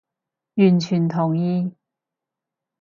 [0.55, 1.71] 完全同意